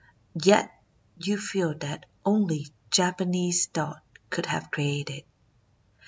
[0.43, 0.71] Yet
[1.19, 5.25] you feel that only Japa nese thought could have created it.